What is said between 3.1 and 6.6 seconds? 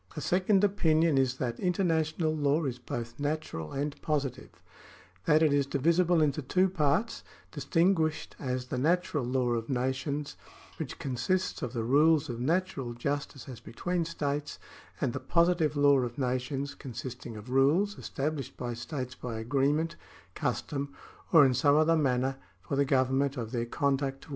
natural and positive— that it is divisible into